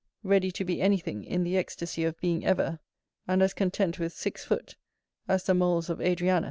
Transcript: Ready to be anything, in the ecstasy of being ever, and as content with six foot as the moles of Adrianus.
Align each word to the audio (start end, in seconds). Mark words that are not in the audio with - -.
Ready 0.23 0.49
to 0.53 0.65
be 0.65 0.81
anything, 0.81 1.23
in 1.23 1.43
the 1.43 1.55
ecstasy 1.57 2.03
of 2.05 2.19
being 2.19 2.43
ever, 2.43 2.79
and 3.27 3.43
as 3.43 3.53
content 3.53 3.99
with 3.99 4.13
six 4.13 4.43
foot 4.43 4.75
as 5.27 5.43
the 5.43 5.53
moles 5.53 5.91
of 5.91 5.99
Adrianus. 5.99 6.39